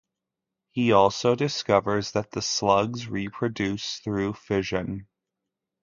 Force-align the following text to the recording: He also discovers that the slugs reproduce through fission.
He 0.71 0.91
also 0.91 1.35
discovers 1.35 2.13
that 2.13 2.31
the 2.31 2.41
slugs 2.41 3.07
reproduce 3.07 3.99
through 3.99 4.33
fission. 4.33 5.05